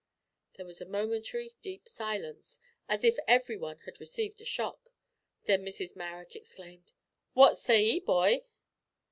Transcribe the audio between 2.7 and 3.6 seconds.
as if every